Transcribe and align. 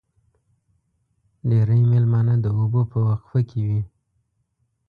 ډېری 1.49 1.79
مېلمانه 1.91 2.35
د 2.43 2.47
اوبو 2.57 2.81
په 2.91 2.97
وقفه 3.07 3.41
کې 3.49 3.61
وي. 3.67 3.81